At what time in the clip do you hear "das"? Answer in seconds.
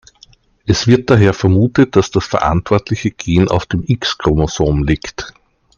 2.09-2.25